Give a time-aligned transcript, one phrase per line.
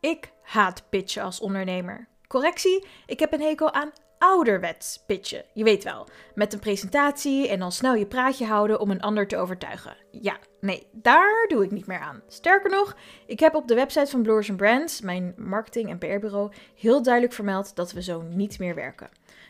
[0.00, 2.08] Ik haat pitchen als ondernemer.
[2.26, 5.44] Correctie, ik heb een hekel aan ouderwets pitchen.
[5.52, 9.26] Je weet wel, met een presentatie en dan snel je praatje houden om een ander
[9.26, 9.96] te overtuigen.
[10.10, 12.22] Ja, nee, daar doe ik niet meer aan.
[12.28, 17.02] Sterker nog, ik heb op de website van Bloors Brands, mijn marketing- en PR-bureau, heel
[17.02, 19.08] duidelijk vermeld dat we zo niet meer werken.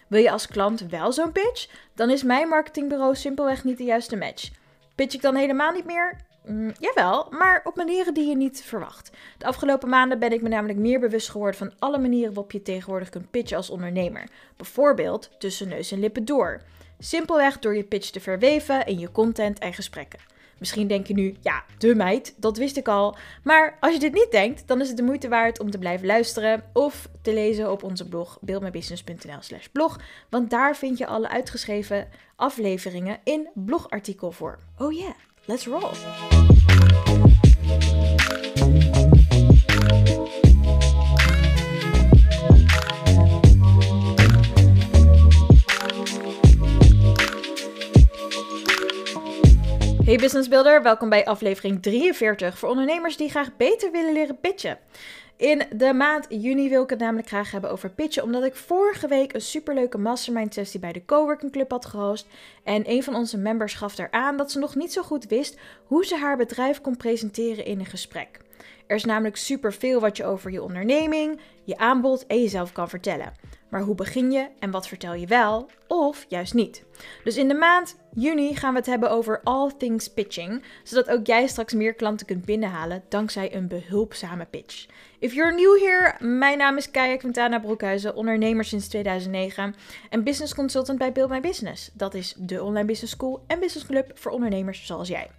[0.09, 1.69] Wil je als klant wel zo'n pitch?
[1.95, 4.51] Dan is mijn marketingbureau simpelweg niet de juiste match.
[4.95, 6.29] Pitch ik dan helemaal niet meer?
[6.51, 9.11] Mm, jawel, maar op manieren die je niet verwacht.
[9.39, 12.63] De afgelopen maanden ben ik me namelijk meer bewust geworden van alle manieren waarop je
[12.63, 14.25] tegenwoordig kunt pitchen als ondernemer.
[14.57, 16.61] Bijvoorbeeld tussen neus en lippen door.
[16.99, 20.21] Simpelweg door je pitch te verweven in je content en gesprekken.
[20.59, 23.17] Misschien denk je nu, ja, de meid, dat wist ik al.
[23.43, 26.07] Maar als je dit niet denkt, dan is het de moeite waard om te blijven
[26.07, 30.01] luisteren of te lezen op onze blog beeldmybusiness.nl/slash blog.
[30.29, 34.59] Want daar vind je alle uitgeschreven afleveringen in blogartikelvorm.
[34.79, 35.15] Oh yeah,
[35.47, 35.93] let's roll!
[50.11, 54.79] Hey Business Builder, welkom bij aflevering 43 voor ondernemers die graag beter willen leren pitchen.
[55.41, 59.09] In de maand juni wil ik het namelijk graag hebben over pitchen, omdat ik vorige
[59.09, 62.27] week een superleuke mastermind sessie bij de Coworking Club had gehost.
[62.65, 65.59] En een van onze members gaf daar aan dat ze nog niet zo goed wist
[65.85, 68.41] hoe ze haar bedrijf kon presenteren in een gesprek.
[68.87, 73.33] Er is namelijk superveel wat je over je onderneming, je aanbod en jezelf kan vertellen.
[73.71, 76.85] Maar hoe begin je en wat vertel je wel of juist niet?
[77.25, 81.27] Dus in de maand juni gaan we het hebben over all things pitching, zodat ook
[81.27, 84.87] jij straks meer klanten kunt binnenhalen dankzij een behulpzame pitch.
[85.19, 89.75] If you're new here, mijn naam is Kaya Quintana Broekhuizen, ondernemer sinds 2009
[90.11, 91.91] en business consultant bij Build My Business.
[91.93, 95.31] Dat is de online business school en business club voor ondernemers zoals jij.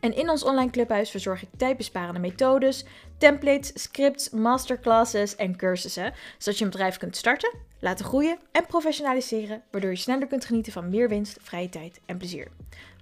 [0.00, 2.84] En in ons online clubhuis verzorg ik tijdbesparende methodes,
[3.18, 9.62] templates, scripts, masterclasses en cursussen, zodat je een bedrijf kunt starten, laten groeien en professionaliseren,
[9.70, 12.48] waardoor je sneller kunt genieten van meer winst, vrije tijd en plezier.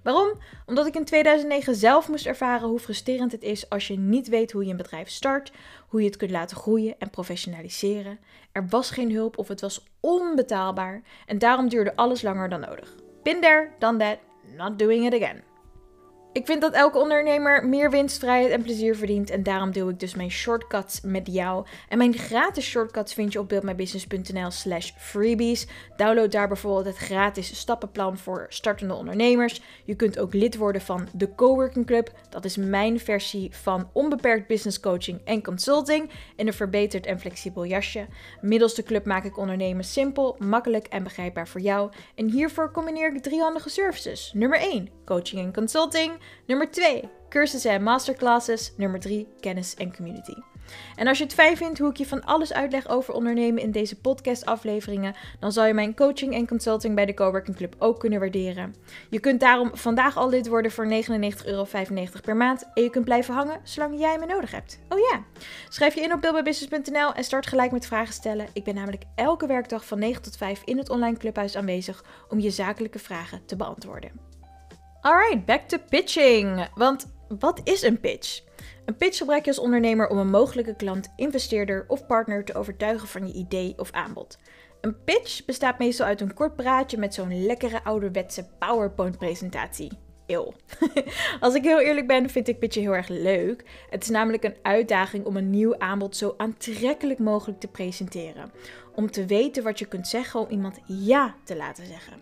[0.03, 0.33] Waarom?
[0.65, 4.51] Omdat ik in 2009 zelf moest ervaren hoe frustrerend het is als je niet weet
[4.51, 5.51] hoe je een bedrijf start,
[5.87, 8.19] hoe je het kunt laten groeien en professionaliseren.
[8.51, 12.95] Er was geen hulp of het was onbetaalbaar en daarom duurde alles langer dan nodig.
[13.23, 14.17] Been there, done that,
[14.57, 15.48] not doing it again.
[16.31, 19.29] Ik vind dat elke ondernemer meer winst, vrijheid en plezier verdient.
[19.29, 21.65] En daarom deel ik dus mijn shortcuts met jou.
[21.87, 25.67] En mijn gratis shortcuts vind je op buildmybusiness.nl slash freebies.
[25.95, 29.61] Download daar bijvoorbeeld het gratis stappenplan voor startende ondernemers.
[29.85, 32.11] Je kunt ook lid worden van de Coworking Club.
[32.29, 36.09] Dat is mijn versie van onbeperkt business coaching en consulting.
[36.35, 38.07] In een verbeterd en flexibel jasje.
[38.41, 41.91] Middels de club maak ik ondernemen simpel, makkelijk en begrijpbaar voor jou.
[42.15, 44.31] En hiervoor combineer ik drie handige services.
[44.33, 46.18] Nummer 1, coaching en consulting.
[46.45, 48.73] Nummer 2, cursussen en masterclasses.
[48.77, 50.33] Nummer 3, kennis en community.
[50.95, 53.71] En als je het fijn vindt hoe ik je van alles uitleg over ondernemen in
[53.71, 58.19] deze podcast-afleveringen, dan zal je mijn coaching en consulting bij de Coworking Club ook kunnen
[58.19, 58.75] waarderen.
[59.09, 61.67] Je kunt daarom vandaag al lid worden voor 99,95 euro
[62.23, 64.79] per maand en je kunt blijven hangen zolang jij me nodig hebt.
[64.89, 65.23] Oh ja,
[65.69, 68.47] schrijf je in op buildmybusiness.nl en start gelijk met vragen stellen.
[68.53, 72.39] Ik ben namelijk elke werkdag van 9 tot 5 in het online clubhuis aanwezig om
[72.39, 74.28] je zakelijke vragen te beantwoorden.
[75.01, 76.67] Alright, back to pitching.
[76.75, 78.41] Want wat is een pitch?
[78.85, 83.07] Een pitch gebruik je als ondernemer om een mogelijke klant, investeerder of partner te overtuigen
[83.07, 84.37] van je idee of aanbod.
[84.81, 89.91] Een pitch bestaat meestal uit een kort praatje met zo'n lekkere ouderwetse PowerPoint-presentatie.
[90.27, 90.53] Eeuw.
[91.39, 93.63] Als ik heel eerlijk ben, vind ik pitchen heel erg leuk.
[93.89, 98.51] Het is namelijk een uitdaging om een nieuw aanbod zo aantrekkelijk mogelijk te presenteren.
[98.95, 102.13] Om te weten wat je kunt zeggen om iemand ja te laten zeggen.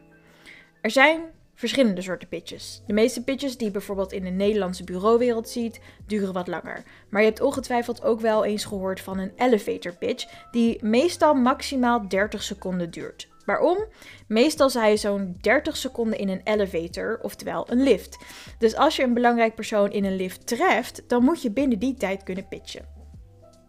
[0.82, 1.22] Er zijn
[1.58, 2.82] verschillende soorten pitches.
[2.88, 6.84] De meeste pitches die je bijvoorbeeld in de Nederlandse bureauwereld ziet, duren wat langer.
[7.10, 12.08] Maar je hebt ongetwijfeld ook wel eens gehoord van een elevator pitch, die meestal maximaal
[12.08, 13.28] 30 seconden duurt.
[13.46, 13.78] Waarom?
[14.28, 18.18] Meestal sta je zo'n 30 seconden in een elevator, oftewel een lift.
[18.58, 21.94] Dus als je een belangrijk persoon in een lift treft, dan moet je binnen die
[21.94, 22.86] tijd kunnen pitchen.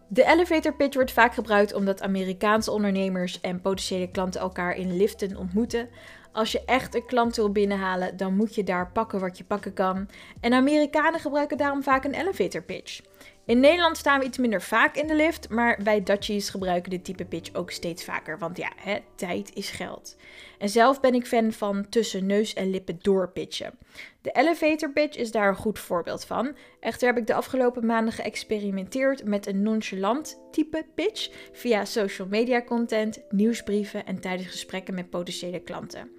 [0.09, 5.37] De elevator pitch wordt vaak gebruikt omdat Amerikaanse ondernemers en potentiële klanten elkaar in liften
[5.37, 5.89] ontmoeten.
[6.33, 9.73] Als je echt een klant wil binnenhalen, dan moet je daar pakken wat je pakken
[9.73, 10.09] kan.
[10.41, 13.01] En Amerikanen gebruiken daarom vaak een elevator pitch.
[13.45, 17.05] In Nederland staan we iets minder vaak in de lift, maar wij Dutchies gebruiken dit
[17.05, 20.17] type pitch ook steeds vaker, want ja, hè, tijd is geld.
[20.59, 23.79] En zelf ben ik fan van tussen neus en lippen door pitchen.
[24.23, 26.57] De elevator pitch is daar een goed voorbeeld van.
[26.81, 32.63] Echter heb ik de afgelopen maanden geëxperimenteerd met een nonchalant type pitch via social media
[32.63, 36.11] content, nieuwsbrieven en tijdens gesprekken met potentiële klanten.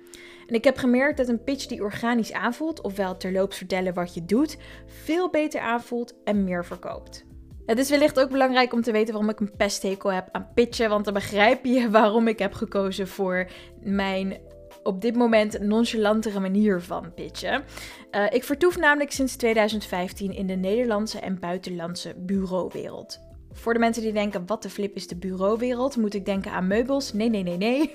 [0.47, 4.25] En ik heb gemerkt dat een pitch die organisch aanvoelt, ofwel terloops vertellen wat je
[4.25, 7.27] doet, veel beter aanvoelt en meer verkoopt.
[7.69, 10.89] Het is wellicht ook belangrijk om te weten waarom ik een pesthekel heb aan pitchen,
[10.89, 13.47] want dan begrijp je waarom ik heb gekozen voor
[13.81, 14.37] mijn
[14.83, 17.63] op dit moment nonchalantere manier van pitchen.
[18.11, 23.19] Uh, ik vertoef namelijk sinds 2015 in de Nederlandse en buitenlandse bureauwereld.
[23.51, 26.67] Voor de mensen die denken, wat de flip is de bureauwereld, moet ik denken aan
[26.67, 27.13] meubels?
[27.13, 27.93] Nee, nee, nee, nee.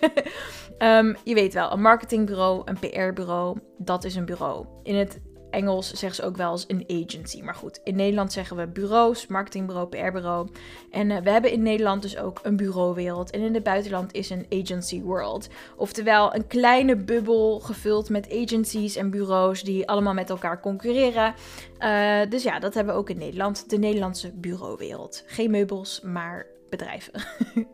[0.79, 4.67] um, je weet wel, een marketingbureau, een PR-bureau, dat is een bureau.
[4.83, 5.21] In het
[5.55, 7.43] Engels zeggen ze ook wel eens een agency.
[7.43, 10.49] Maar goed, in Nederland zeggen we bureaus, marketingbureau, PR-bureau.
[10.91, 13.31] En uh, we hebben in Nederland dus ook een bureauwereld.
[13.31, 15.49] En in het buitenland is een agency world.
[15.77, 21.35] Oftewel een kleine bubbel gevuld met agencies en bureaus die allemaal met elkaar concurreren.
[21.79, 23.71] Uh, dus ja, dat hebben we ook in Nederland.
[23.71, 25.25] De Nederlandse bureauwereld.
[25.27, 27.13] Geen meubels, maar bedrijven.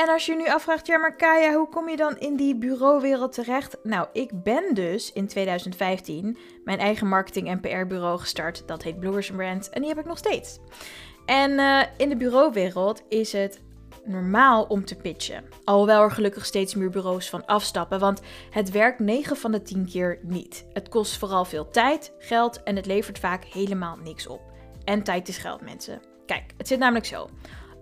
[0.00, 3.32] En als je nu afvraagt, ja maar Kaya, hoe kom je dan in die bureauwereld
[3.32, 3.76] terecht?
[3.82, 8.62] Nou, ik ben dus in 2015 mijn eigen marketing- en PR-bureau gestart.
[8.66, 10.58] Dat heet Bloggers Brand en die heb ik nog steeds.
[11.26, 13.60] En uh, in de bureauwereld is het
[14.04, 15.44] normaal om te pitchen.
[15.64, 18.20] Alhoewel er gelukkig steeds meer bureaus van afstappen, want
[18.50, 20.66] het werkt 9 van de 10 keer niet.
[20.72, 24.40] Het kost vooral veel tijd, geld en het levert vaak helemaal niks op.
[24.84, 26.00] En tijd is geld, mensen.
[26.26, 27.28] Kijk, het zit namelijk zo.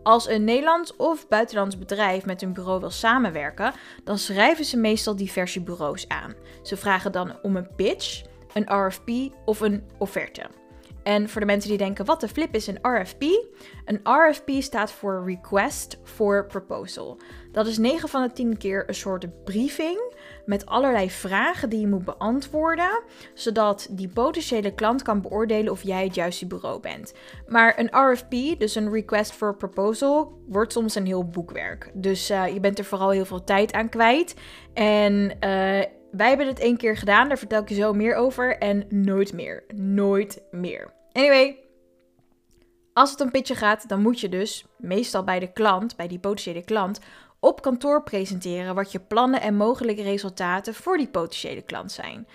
[0.09, 3.73] Als een Nederlands of buitenlands bedrijf met een bureau wil samenwerken,
[4.05, 6.35] dan schrijven ze meestal diverse bureaus aan.
[6.63, 8.23] Ze vragen dan om een pitch,
[8.53, 9.11] een RFP
[9.45, 10.47] of een offerte.
[11.03, 13.23] En voor de mensen die denken, wat de flip is een RFP?
[13.85, 17.21] Een RFP staat voor Request for Proposal.
[17.53, 20.13] Dat is 9 van de 10 keer een soort briefing
[20.49, 23.03] met allerlei vragen die je moet beantwoorden,
[23.35, 27.15] zodat die potentiële klant kan beoordelen of jij het juiste bureau bent.
[27.47, 31.91] Maar een RFP, dus een Request for Proposal, wordt soms een heel boekwerk.
[31.95, 34.35] Dus uh, je bent er vooral heel veel tijd aan kwijt.
[34.75, 35.31] En uh,
[36.11, 38.59] wij hebben het één keer gedaan, daar vertel ik je zo meer over.
[38.59, 39.65] En nooit meer.
[39.75, 40.93] Nooit meer.
[41.13, 41.57] Anyway,
[42.93, 46.19] als het om pitchen gaat, dan moet je dus meestal bij de klant, bij die
[46.19, 47.01] potentiële klant,
[47.41, 52.27] op kantoor presenteren wat je plannen en mogelijke resultaten voor die potentiële klant zijn.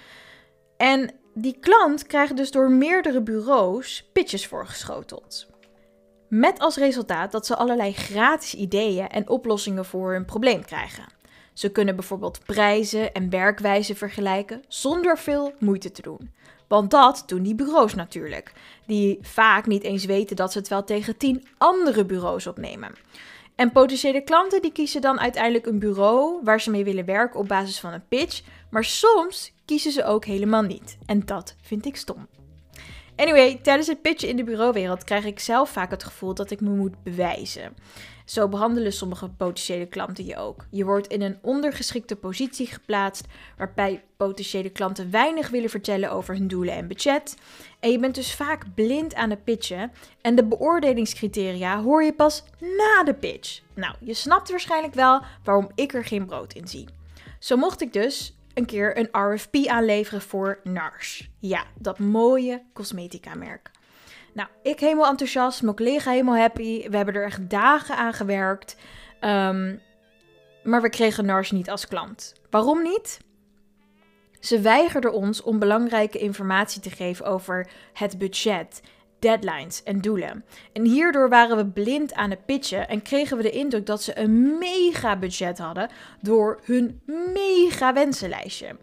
[0.78, 5.48] En die klant krijgt dus door meerdere bureaus pitches voorgeschoteld.
[6.30, 11.06] Met als resultaat dat ze allerlei gratis ideeën en oplossingen voor hun probleem krijgen.
[11.54, 16.34] Ze kunnen bijvoorbeeld prijzen en werkwijzen vergelijken zonder veel moeite te doen.
[16.68, 18.54] Want dat doen die bureaus natuurlijk,
[18.86, 22.92] die vaak niet eens weten dat ze het wel tegen tien andere bureaus opnemen.
[23.56, 27.48] En potentiële klanten die kiezen dan uiteindelijk een bureau waar ze mee willen werken op
[27.48, 30.98] basis van een pitch, maar soms kiezen ze ook helemaal niet.
[31.06, 32.28] En dat vind ik stom.
[33.16, 36.62] Anyway, tijdens het pitchen in de bureauwereld krijg ik zelf vaak het gevoel dat ik
[36.62, 37.76] me moet bewijzen.
[38.26, 40.66] Zo behandelen sommige potentiële klanten je ook.
[40.70, 43.26] Je wordt in een ondergeschikte positie geplaatst,
[43.58, 47.36] waarbij potentiële klanten weinig willen vertellen over hun doelen en budget.
[47.80, 49.92] En je bent dus vaak blind aan het pitchen
[50.22, 53.62] en de beoordelingscriteria hoor je pas na de pitch.
[53.74, 56.88] Nou, je snapt waarschijnlijk wel waarom ik er geen brood in zie.
[57.40, 61.30] Zo mocht ik dus een keer een RFP aanleveren voor NARS.
[61.40, 63.72] Ja, dat mooie cosmetica merk.
[64.34, 66.90] Nou, ik helemaal enthousiast, mijn collega helemaal happy.
[66.90, 68.76] We hebben er echt dagen aan gewerkt.
[69.22, 69.82] Um,
[70.64, 72.34] maar we kregen NARS niet als klant.
[72.50, 73.20] Waarom niet?
[74.40, 78.82] Ze weigerden ons om belangrijke informatie te geven over het budget,
[79.20, 80.46] deadlines en doelen.
[80.74, 84.20] En hierdoor waren we blind aan het pitchen en kregen we de indruk dat ze
[84.20, 85.90] een mega budget hadden
[86.22, 87.02] door hun
[87.34, 88.76] mega wensenlijstje.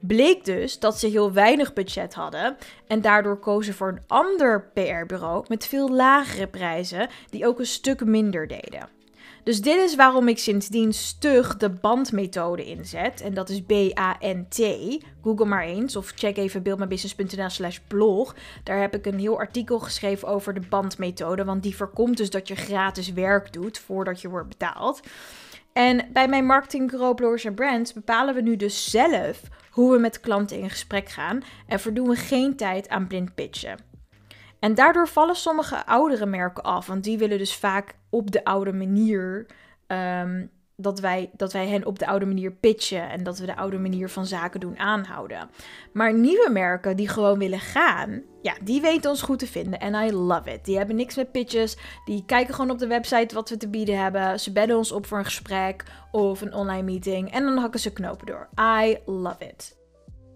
[0.00, 5.44] Bleek dus dat ze heel weinig budget hadden en daardoor kozen voor een ander PR-bureau
[5.48, 8.88] met veel lagere prijzen, die ook een stuk minder deden.
[9.44, 13.20] Dus dit is waarom ik sindsdien stug de bandmethode inzet.
[13.20, 14.60] En dat is B-A-N-T.
[15.22, 18.34] Google maar eens of check even beeldmijnbusiness.nl slash blog.
[18.64, 21.44] Daar heb ik een heel artikel geschreven over de bandmethode.
[21.44, 25.00] Want die voorkomt dus dat je gratis werk doet voordat je wordt betaald.
[25.72, 30.58] En bij mijn marketingbureau Bloggers Brands bepalen we nu dus zelf hoe we met klanten
[30.58, 33.78] in gesprek gaan en verdoen we geen tijd aan blind pitchen.
[34.60, 38.72] En daardoor vallen sommige oudere merken af, want die willen dus vaak op de oude
[38.72, 39.46] manier
[39.86, 40.50] um,
[40.82, 43.78] dat wij, dat wij hen op de oude manier pitchen en dat we de oude
[43.78, 45.50] manier van zaken doen aanhouden.
[45.92, 49.94] Maar nieuwe merken die gewoon willen gaan, ja, die weten ons goed te vinden en
[49.94, 50.64] I love it.
[50.64, 53.98] Die hebben niks met pitches, die kijken gewoon op de website wat we te bieden
[53.98, 54.40] hebben.
[54.40, 57.92] Ze bedden ons op voor een gesprek of een online meeting en dan hakken ze
[57.92, 58.48] knopen door.
[58.60, 59.79] I love it.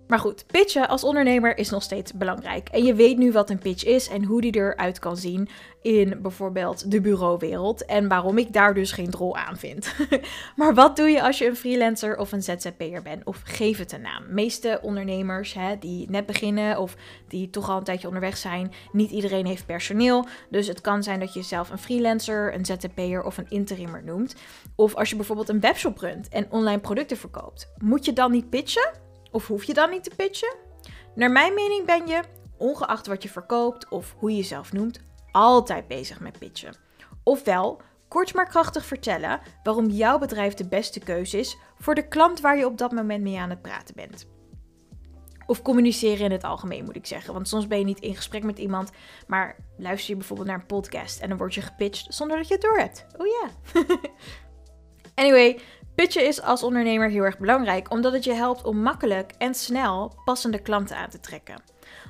[0.07, 2.69] Maar goed, pitchen als ondernemer is nog steeds belangrijk.
[2.69, 5.49] En je weet nu wat een pitch is en hoe die eruit kan zien
[5.83, 7.85] in bijvoorbeeld de bureauwereld.
[7.85, 9.95] En waarom ik daar dus geen drol aan vind.
[10.57, 13.25] maar wat doe je als je een freelancer of een ZZP'er bent?
[13.25, 14.23] Of geef het een naam.
[14.29, 16.97] Meeste ondernemers hè, die net beginnen of
[17.29, 20.27] die toch al een tijdje onderweg zijn, niet iedereen heeft personeel.
[20.51, 24.35] Dus het kan zijn dat je zelf een freelancer, een ZZP'er of een interimmer noemt.
[24.75, 27.73] Of als je bijvoorbeeld een webshop runt en online producten verkoopt.
[27.79, 29.04] Moet je dan niet pitchen?
[29.35, 30.55] Of hoef je dan niet te pitchen?
[31.15, 32.23] Naar mijn mening ben je,
[32.57, 35.01] ongeacht wat je verkoopt of hoe je jezelf noemt,
[35.33, 36.77] altijd bezig met pitchen.
[37.23, 42.41] Ofwel, kort maar krachtig vertellen waarom jouw bedrijf de beste keuze is voor de klant
[42.41, 44.27] waar je op dat moment mee aan het praten bent.
[45.47, 47.33] Of communiceren in het algemeen, moet ik zeggen.
[47.33, 48.91] Want soms ben je niet in gesprek met iemand,
[49.27, 52.55] maar luister je bijvoorbeeld naar een podcast en dan word je gepitcht zonder dat je
[52.55, 53.07] het door hebt.
[53.17, 53.49] Oh ja.
[55.23, 55.61] anyway,
[55.95, 60.13] Pitchen is als ondernemer heel erg belangrijk omdat het je helpt om makkelijk en snel
[60.25, 61.63] passende klanten aan te trekken.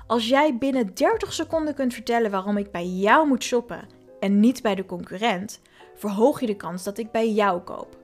[0.06, 3.88] Als jij binnen 30 seconden kunt vertellen waarom ik bij jou moet shoppen
[4.20, 5.60] en niet bij de concurrent,
[5.94, 7.96] verhoog je de kans dat ik bij jou koop.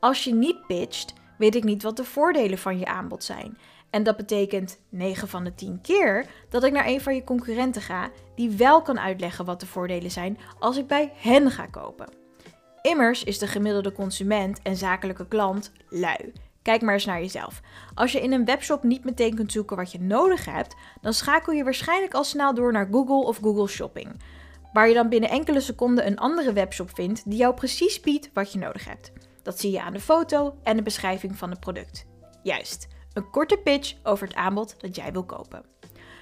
[0.00, 3.58] Als je niet pitcht, weet ik niet wat de voordelen van je aanbod zijn.
[3.90, 7.82] En dat betekent 9 van de 10 keer dat ik naar een van je concurrenten
[7.82, 12.19] ga die wel kan uitleggen wat de voordelen zijn als ik bij hen ga kopen.
[12.82, 16.32] Immers is de gemiddelde consument en zakelijke klant lui.
[16.62, 17.60] Kijk maar eens naar jezelf.
[17.94, 21.52] Als je in een webshop niet meteen kunt zoeken wat je nodig hebt, dan schakel
[21.52, 24.22] je waarschijnlijk al snel door naar Google of Google Shopping.
[24.72, 28.52] Waar je dan binnen enkele seconden een andere webshop vindt die jou precies biedt wat
[28.52, 29.12] je nodig hebt.
[29.42, 32.06] Dat zie je aan de foto en de beschrijving van het product.
[32.42, 35.64] Juist, een korte pitch over het aanbod dat jij wil kopen.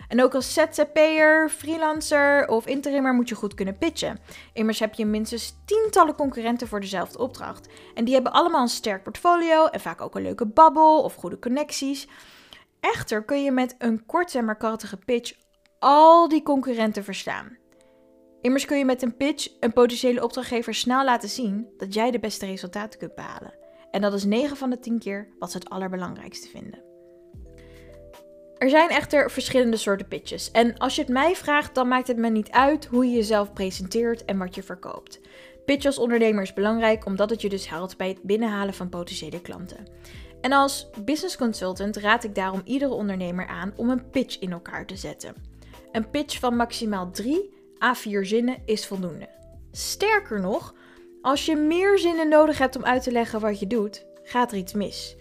[0.09, 4.19] En ook als ZZP'er, freelancer of interimmer moet je goed kunnen pitchen.
[4.53, 7.69] Immers heb je minstens tientallen concurrenten voor dezelfde opdracht.
[7.95, 11.39] En die hebben allemaal een sterk portfolio en vaak ook een leuke babbel of goede
[11.39, 12.09] connecties.
[12.81, 15.33] Echter kun je met een korte maar krachtige pitch
[15.79, 17.57] al die concurrenten verstaan.
[18.41, 22.19] Immers kun je met een pitch een potentiële opdrachtgever snel laten zien dat jij de
[22.19, 23.55] beste resultaten kunt behalen.
[23.91, 26.88] En dat is 9 van de 10 keer wat ze het allerbelangrijkste vinden.
[28.59, 30.51] Er zijn echter verschillende soorten pitches.
[30.51, 33.53] En als je het mij vraagt, dan maakt het me niet uit hoe je jezelf
[33.53, 35.21] presenteert en wat je verkoopt.
[35.65, 39.41] Pitch als ondernemer is belangrijk omdat het je dus helpt bij het binnenhalen van potentiële
[39.41, 39.87] klanten.
[40.41, 44.87] En als business consultant raad ik daarom iedere ondernemer aan om een pitch in elkaar
[44.87, 45.35] te zetten.
[45.93, 49.29] Een pitch van maximaal 3 à 4 zinnen is voldoende.
[49.73, 50.75] Sterker nog,
[51.23, 54.59] als je meer zinnen nodig hebt om uit te leggen wat je doet, gaat er
[54.59, 55.17] iets mis.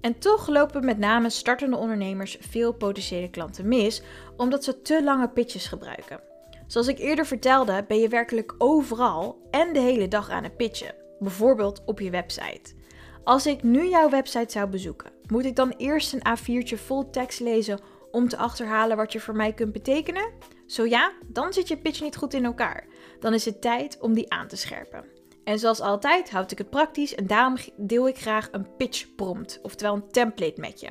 [0.00, 4.02] En toch lopen met name startende ondernemers veel potentiële klanten mis,
[4.36, 6.20] omdat ze te lange pitches gebruiken.
[6.66, 10.94] Zoals ik eerder vertelde, ben je werkelijk overal en de hele dag aan het pitchen,
[11.18, 12.74] bijvoorbeeld op je website.
[13.24, 17.40] Als ik nu jouw website zou bezoeken, moet ik dan eerst een A4'tje vol tekst
[17.40, 20.32] lezen om te achterhalen wat je voor mij kunt betekenen?
[20.66, 22.86] Zo ja, dan zit je pitch niet goed in elkaar.
[23.20, 25.15] Dan is het tijd om die aan te scherpen.
[25.46, 29.58] En zoals altijd houd ik het praktisch en daarom deel ik graag een pitch prompt,
[29.62, 30.90] oftewel een template met je.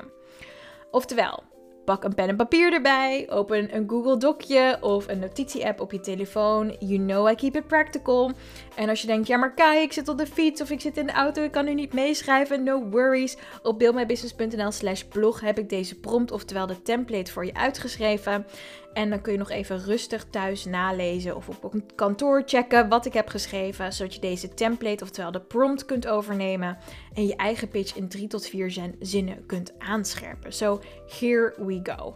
[0.90, 1.42] Oftewel,
[1.86, 3.26] Pak een pen en papier erbij.
[3.30, 6.76] Open een Google Docje of een notitie-app op je telefoon.
[6.78, 8.32] You know I keep it practical.
[8.76, 10.96] En als je denkt, ja maar Kai, ik zit op de fiets of ik zit
[10.96, 12.62] in de auto, ik kan nu niet meeschrijven.
[12.62, 13.36] No worries.
[13.62, 18.46] Op buildmybusiness.nl slash blog heb ik deze prompt, oftewel de template voor je uitgeschreven.
[18.92, 23.12] En dan kun je nog even rustig thuis nalezen of op kantoor checken wat ik
[23.12, 23.92] heb geschreven.
[23.92, 26.78] Zodat je deze template, oftewel de prompt, kunt overnemen.
[27.14, 30.52] En je eigen pitch in drie tot vier zinnen kunt aanscherpen.
[30.52, 30.80] So
[31.18, 32.14] here we go.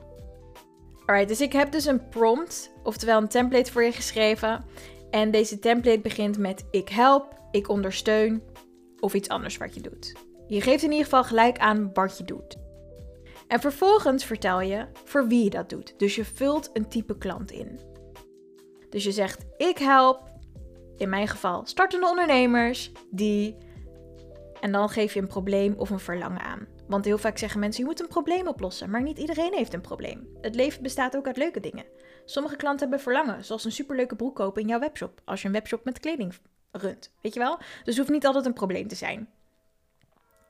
[1.06, 4.64] Alright, dus ik heb dus een prompt, oftewel een template voor je geschreven.
[5.10, 8.42] En deze template begint met ik help, ik ondersteun
[9.00, 10.14] of iets anders wat je doet.
[10.46, 12.56] Je geeft in ieder geval gelijk aan wat je doet.
[13.48, 15.94] En vervolgens vertel je voor wie je dat doet.
[15.98, 17.80] Dus je vult een type klant in.
[18.90, 20.22] Dus je zegt: Ik help,
[20.96, 23.56] in mijn geval, startende ondernemers die.
[24.60, 26.66] En dan geef je een probleem of een verlangen aan.
[26.88, 28.90] Want heel vaak zeggen mensen: je moet een probleem oplossen.
[28.90, 30.28] Maar niet iedereen heeft een probleem.
[30.40, 31.84] Het leven bestaat ook uit leuke dingen.
[32.24, 35.20] Sommige klanten hebben verlangen, zoals een superleuke broek kopen in jouw webshop.
[35.24, 36.34] Als je een webshop met kleding
[36.70, 37.12] runt.
[37.22, 37.56] Weet je wel?
[37.56, 39.28] Dus het hoeft niet altijd een probleem te zijn.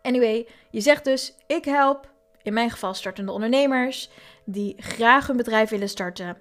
[0.02, 2.12] Anyway, je zegt dus: Ik help
[2.42, 4.10] in mijn geval startende ondernemers
[4.44, 6.38] die graag hun bedrijf willen starten,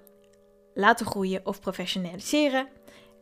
[0.74, 2.68] laten groeien of professionaliseren.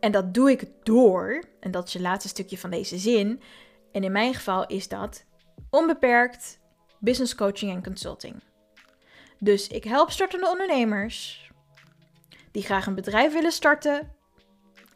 [0.00, 3.40] En dat doe ik door, en dat is het laatste stukje van deze zin.
[3.92, 5.24] En in mijn geval is dat
[5.70, 6.58] onbeperkt
[6.98, 8.34] business coaching en consulting.
[9.38, 11.50] Dus ik help startende ondernemers
[12.50, 14.12] die graag een bedrijf willen starten,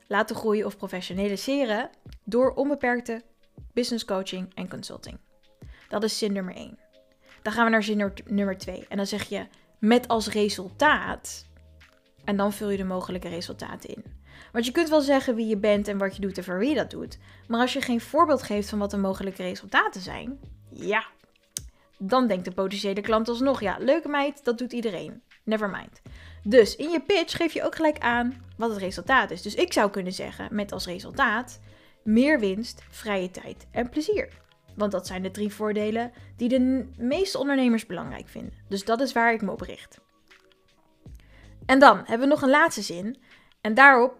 [0.07, 1.91] laten groeien of professionaliseren
[2.25, 3.23] door onbeperkte
[3.73, 5.19] business coaching en consulting.
[5.89, 6.79] Dat is zin nummer 1.
[7.43, 8.87] Dan gaan we naar zin nummer 2.
[8.89, 9.47] En dan zeg je
[9.79, 11.47] met als resultaat.
[12.25, 14.05] En dan vul je de mogelijke resultaten in.
[14.53, 16.75] Want je kunt wel zeggen wie je bent en wat je doet en voor wie
[16.75, 17.19] dat doet.
[17.49, 20.39] Maar als je geen voorbeeld geeft van wat de mogelijke resultaten zijn,
[20.71, 21.05] ja,
[21.99, 25.23] dan denkt de potentiële klant alsnog, ja, leuke meid, dat doet iedereen.
[25.45, 26.03] Never mind.
[26.45, 29.43] Dus in je pitch geef je ook gelijk aan wat het resultaat is.
[29.43, 31.61] Dus ik zou kunnen zeggen met als resultaat
[32.03, 34.29] meer winst, vrije tijd en plezier.
[34.77, 38.53] Want dat zijn de drie voordelen die de meeste ondernemers belangrijk vinden.
[38.69, 40.01] Dus dat is waar ik me op richt.
[41.67, 43.17] En dan hebben we nog een laatste zin.
[43.61, 44.17] En daarop,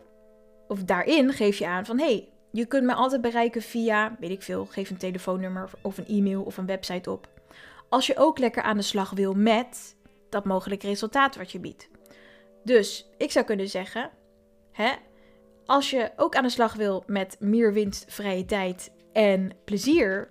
[0.73, 4.43] of daarin geef je aan van hey, je kunt me altijd bereiken via, weet ik
[4.43, 7.29] veel, geef een telefoonnummer of een e-mail of een website op.
[7.89, 9.97] Als je ook lekker aan de slag wil met
[10.29, 11.89] dat mogelijke resultaat wat je biedt.
[12.65, 14.11] Dus ik zou kunnen zeggen,
[14.73, 14.93] hè,
[15.67, 20.29] als je ook aan de slag wil met meer winst, vrije tijd en plezier,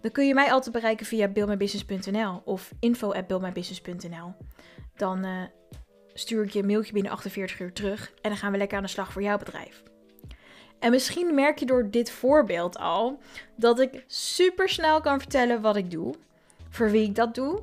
[0.00, 4.34] dan kun je mij altijd bereiken via buildmybusiness.nl of info@buildmybusiness.nl.
[4.96, 5.42] Dan uh,
[6.18, 8.82] stuur ik je een mailtje binnen 48 uur terug en dan gaan we lekker aan
[8.82, 9.82] de slag voor jouw bedrijf.
[10.78, 13.18] En misschien merk je door dit voorbeeld al
[13.56, 16.14] dat ik super snel kan vertellen wat ik doe,
[16.68, 17.62] voor wie ik dat doe,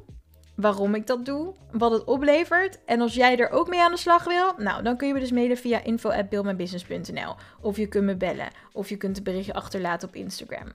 [0.56, 2.80] waarom ik dat doe, wat het oplevert.
[2.86, 5.20] En als jij er ook mee aan de slag wil, nou, dan kun je me
[5.20, 10.08] dus mailen via info@buildmybusiness.nl of je kunt me bellen of je kunt een berichtje achterlaten
[10.08, 10.72] op Instagram.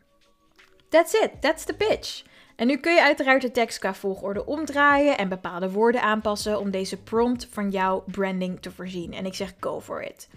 [0.88, 2.22] That's it, that's the pitch.
[2.60, 6.70] En nu kun je uiteraard de tekst qua volgorde omdraaien en bepaalde woorden aanpassen om
[6.70, 9.12] deze prompt van jouw branding te voorzien.
[9.12, 10.28] En ik zeg go for it.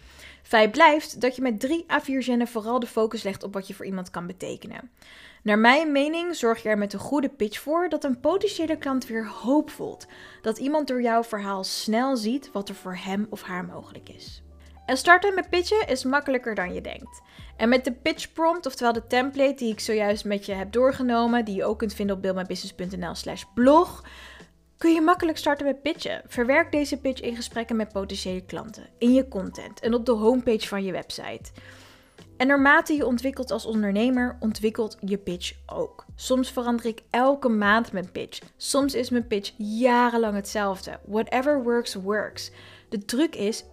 [0.44, 3.74] Feit blijft dat je met drie A4 zinnen vooral de focus legt op wat je
[3.74, 4.92] voor iemand kan betekenen.
[5.42, 9.08] Naar mijn mening zorg je er met een goede pitch voor dat een potentiële klant
[9.08, 10.08] weer hoop voelt.
[10.42, 14.44] Dat iemand door jouw verhaal snel ziet wat er voor hem of haar mogelijk is.
[14.86, 17.22] En starten met pitchen is makkelijker dan je denkt.
[17.58, 21.46] En met de pitch prompt, oftewel de template die ik zojuist met je heb doorgenomen,
[21.46, 24.04] die je ook kunt vinden op buildmybusiness.nl/slash blog,
[24.78, 26.22] kun je makkelijk starten met pitchen.
[26.28, 30.68] Verwerk deze pitch in gesprekken met potentiële klanten, in je content en op de homepage
[30.68, 31.52] van je website.
[32.38, 36.06] En naarmate je ontwikkelt als ondernemer, ontwikkelt je pitch ook.
[36.16, 38.40] Soms verander ik elke maand mijn pitch.
[38.58, 41.00] Soms is mijn pitch jarenlang hetzelfde.
[41.06, 42.52] Whatever works, works.
[42.90, 43.64] De truc is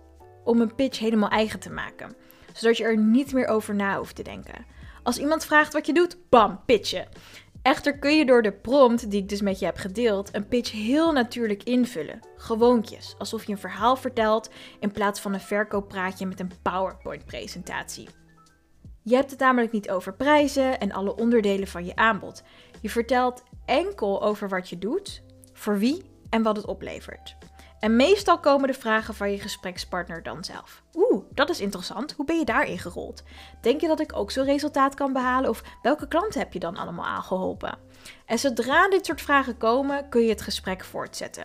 [0.44, 2.14] om een pitch helemaal eigen te maken,
[2.52, 4.64] zodat je er niet meer over na hoeft te denken.
[5.02, 7.08] Als iemand vraagt wat je doet, bam, pitchen.
[7.62, 10.72] Echter kun je door de prompt die ik dus met je heb gedeeld een pitch
[10.72, 12.20] heel natuurlijk invullen.
[12.36, 18.08] Gewoontjes, alsof je een verhaal vertelt in plaats van een verkooppraatje met een PowerPoint-presentatie.
[19.02, 22.42] Je hebt het namelijk niet over prijzen en alle onderdelen van je aanbod.
[22.80, 27.36] Je vertelt enkel over wat je doet, voor wie en wat het oplevert.
[27.80, 30.82] En meestal komen de vragen van je gesprekspartner dan zelf.
[30.94, 32.12] Oeh, dat is interessant.
[32.12, 33.22] Hoe ben je daarin gerold?
[33.60, 35.50] Denk je dat ik ook zo'n resultaat kan behalen?
[35.50, 37.78] Of welke klanten heb je dan allemaal aangeholpen?
[38.26, 41.44] En zodra dit soort vragen komen, kun je het gesprek voortzetten.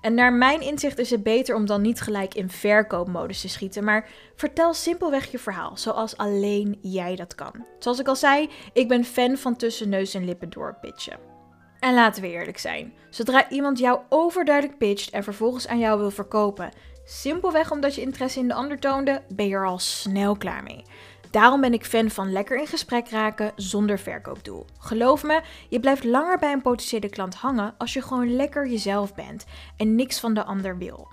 [0.00, 3.84] En naar mijn inzicht is het beter om dan niet gelijk in verkoopmodus te schieten,
[3.84, 7.66] maar vertel simpelweg je verhaal, zoals alleen jij dat kan.
[7.78, 11.37] Zoals ik al zei, ik ben fan van tussen neus en lippen doorpitchen.
[11.80, 16.10] En laten we eerlijk zijn, zodra iemand jou overduidelijk pitcht en vervolgens aan jou wil
[16.10, 16.72] verkopen,
[17.04, 20.84] simpelweg omdat je interesse in de ander toonde, ben je er al snel klaar mee.
[21.30, 24.66] Daarom ben ik fan van lekker in gesprek raken zonder verkoopdoel.
[24.78, 29.14] Geloof me, je blijft langer bij een potentiële klant hangen als je gewoon lekker jezelf
[29.14, 29.44] bent
[29.76, 31.08] en niks van de ander wil.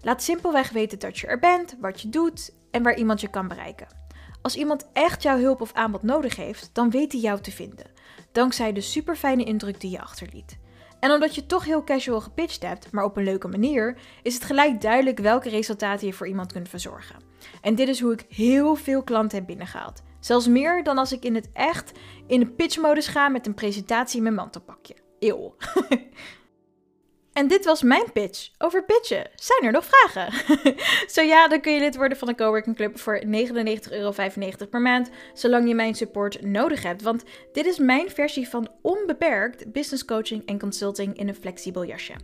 [0.00, 3.48] Laat simpelweg weten dat je er bent, wat je doet en waar iemand je kan
[3.48, 3.86] bereiken.
[4.42, 7.86] Als iemand echt jouw hulp of aanbod nodig heeft, dan weet hij jou te vinden,
[8.32, 10.58] dankzij de super fijne indruk die je achterliet.
[11.00, 14.44] En omdat je toch heel casual gepitcht hebt, maar op een leuke manier, is het
[14.44, 17.16] gelijk duidelijk welke resultaten je voor iemand kunt verzorgen.
[17.60, 20.02] En dit is hoe ik heel veel klanten heb binnengehaald.
[20.20, 21.92] Zelfs meer dan als ik in het echt
[22.26, 24.94] in de pitchmodus ga met een presentatie in mijn mantelpakje.
[25.18, 25.54] Eeuw.
[27.32, 29.30] En dit was mijn pitch over pitchen.
[29.34, 30.32] Zijn er nog vragen?
[31.14, 33.30] Zo ja, dan kun je lid worden van de Coworking Club voor 99,95
[33.90, 34.12] euro
[34.70, 37.02] per maand, zolang je mijn support nodig hebt.
[37.02, 42.14] Want dit is mijn versie van onbeperkt business coaching en consulting in een flexibel jasje.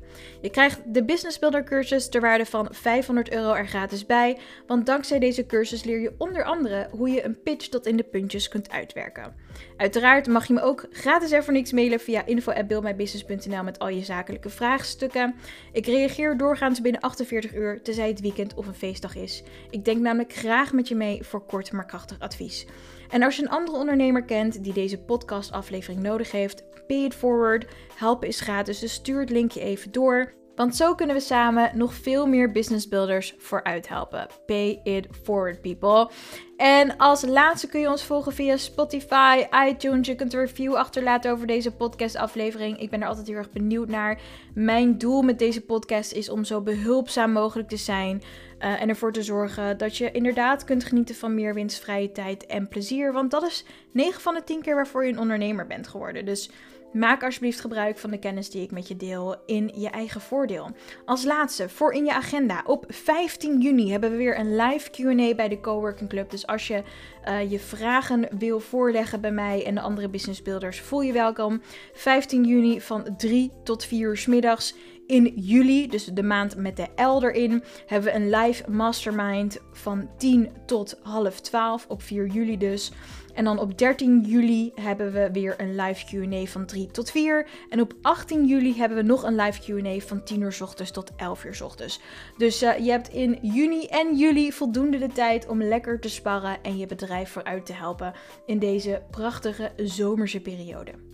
[0.41, 4.87] Je krijgt de Business Builder cursus ter waarde van 500 euro er gratis bij, want
[4.87, 8.49] dankzij deze cursus leer je onder andere hoe je een pitch tot in de puntjes
[8.49, 9.35] kunt uitwerken.
[9.79, 14.05] Uiteraard mag je me ook gratis er voor niks mailen via info@buildmybusiness.nl met al je
[14.05, 15.35] zakelijke vraagstukken.
[15.73, 19.43] Ik reageer doorgaans binnen 48 uur, tenzij het weekend of een feestdag is.
[19.71, 22.67] Ik denk namelijk graag met je mee voor kort maar krachtig advies.
[23.11, 27.67] En als je een andere ondernemer kent die deze podcastaflevering nodig heeft, pay it forward.
[27.95, 30.33] Helpen is gratis, dus stuur het linkje even door.
[30.59, 34.27] Want zo kunnen we samen nog veel meer business builders vooruit helpen.
[34.47, 36.11] Pay it forward, people.
[36.57, 40.07] En als laatste kun je ons volgen via Spotify, iTunes.
[40.07, 42.79] Je kunt een review achterlaten over deze podcastaflevering.
[42.81, 44.21] Ik ben er altijd heel erg benieuwd naar.
[44.55, 48.23] Mijn doel met deze podcast is om zo behulpzaam mogelijk te zijn.
[48.61, 52.47] Uh, en ervoor te zorgen dat je inderdaad kunt genieten van meer winst, vrije tijd
[52.47, 53.13] en plezier.
[53.13, 56.25] Want dat is 9 van de 10 keer waarvoor je een ondernemer bent geworden.
[56.25, 56.51] Dus
[56.93, 60.71] Maak alsjeblieft gebruik van de kennis die ik met je deel in je eigen voordeel.
[61.05, 62.63] Als laatste, voor in je agenda.
[62.67, 66.31] Op 15 juni hebben we weer een live QA bij de Coworking Club.
[66.31, 66.83] Dus als je
[67.29, 71.63] uh, je vragen wil voorleggen bij mij en de andere business builders, voel je welkom.
[71.93, 74.75] 15 juni van 3 tot 4 uur middags.
[75.09, 80.09] In juli, dus de maand met de L erin, hebben we een live mastermind van
[80.17, 82.93] 10 tot half 12 op 4 juli dus.
[83.35, 87.49] En dan op 13 juli hebben we weer een live QA van 3 tot 4.
[87.69, 90.91] En op 18 juli hebben we nog een live QA van 10 uur s ochtends
[90.91, 92.01] tot 11 uur s ochtends.
[92.37, 96.63] Dus uh, je hebt in juni en juli voldoende de tijd om lekker te sparren
[96.63, 98.13] en je bedrijf vooruit te helpen
[98.47, 101.08] in deze prachtige zomerse periode.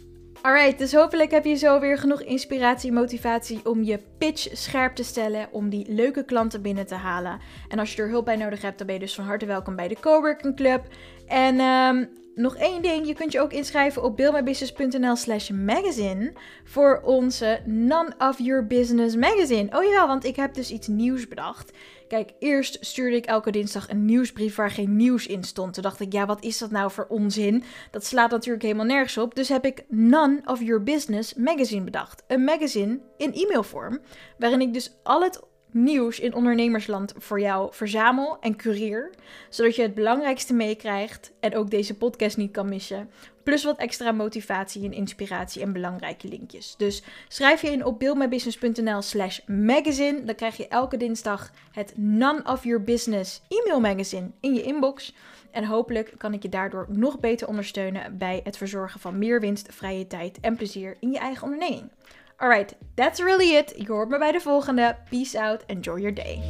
[0.44, 4.94] Alright, dus hopelijk heb je zo weer genoeg inspiratie en motivatie om je pitch scherp
[4.94, 7.40] te stellen, om die leuke klanten binnen te halen.
[7.68, 9.76] En als je er hulp bij nodig hebt, dan ben je dus van harte welkom
[9.76, 10.86] bij de Coworking Club.
[11.26, 16.32] En um, nog één ding, je kunt je ook inschrijven op buildmybusiness.nl slash magazine
[16.64, 19.76] voor onze None of Your Business magazine.
[19.78, 21.72] Oh ja, want ik heb dus iets nieuws bedacht.
[22.08, 25.74] Kijk, eerst stuurde ik elke dinsdag een nieuwsbrief waar geen nieuws in stond.
[25.74, 27.64] Toen dacht ik, ja, wat is dat nou voor onzin?
[27.90, 29.34] Dat slaat natuurlijk helemaal nergens op.
[29.34, 32.22] Dus heb ik None of Your Business magazine bedacht.
[32.26, 34.00] Een magazine in e-mailvorm,
[34.38, 35.40] waarin ik dus al het
[35.74, 39.10] nieuws in ondernemersland voor jou verzamel en cureer,
[39.48, 43.10] zodat je het belangrijkste meekrijgt en ook deze podcast niet kan missen.
[43.42, 46.74] Plus wat extra motivatie en inspiratie en belangrijke linkjes.
[46.76, 50.24] Dus schrijf je in op buildmybusiness.nl slash magazine.
[50.24, 55.14] Dan krijg je elke dinsdag het None of Your Business e-mail magazine in je inbox.
[55.50, 59.68] En hopelijk kan ik je daardoor nog beter ondersteunen bij het verzorgen van meer winst,
[59.70, 61.90] vrije tijd en plezier in je eigen onderneming.
[62.40, 63.74] Alright, that's really it.
[63.76, 64.96] Je hoort me bij de volgende.
[65.10, 66.42] Peace out, enjoy your day.